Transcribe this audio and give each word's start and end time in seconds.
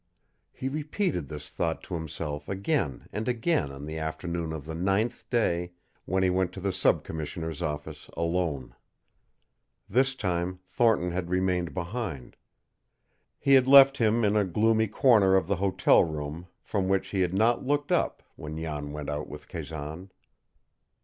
He 0.51 0.67
repeated 0.67 1.27
this 1.29 1.51
thought 1.51 1.83
to 1.83 1.93
himself 1.93 2.49
again 2.49 3.05
and 3.13 3.27
again 3.27 3.71
on 3.71 3.85
the 3.85 3.99
afternoon 3.99 4.51
of 4.51 4.65
the 4.65 4.73
ninth 4.73 5.29
day, 5.29 5.73
when 6.05 6.23
he 6.23 6.29
went 6.31 6.51
to 6.53 6.59
the 6.59 6.71
sub 6.71 7.03
commissioner's 7.03 7.61
office 7.61 8.09
alone. 8.17 8.73
This 9.87 10.15
time 10.15 10.59
Thornton 10.65 11.11
had 11.11 11.29
remained 11.29 11.75
behind. 11.75 12.35
He 13.37 13.53
had 13.53 13.67
left 13.67 13.97
him 13.99 14.23
in 14.25 14.35
a 14.35 14.43
gloomy 14.43 14.87
corner 14.87 15.35
of 15.35 15.45
the 15.45 15.57
hotel 15.57 16.03
room 16.03 16.47
from 16.63 16.87
which 16.89 17.09
he 17.09 17.21
had 17.21 17.35
not 17.35 17.63
looked 17.63 17.91
up 17.91 18.23
when 18.35 18.57
Jan 18.57 18.93
went 18.93 19.07
out 19.07 19.27
with 19.29 19.47
Kazan. 19.47 20.09